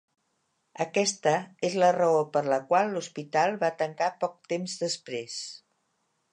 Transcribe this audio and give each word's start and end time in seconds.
Aquesta 0.85 1.33
és 1.69 1.75
la 1.83 1.89
raó 1.97 2.17
per 2.37 2.43
la 2.53 2.59
qual 2.71 2.91
l'hospital 2.95 3.61
va 3.67 3.71
tancar 3.85 4.11
poc 4.25 4.43
temps 4.55 4.77
després. 4.87 5.41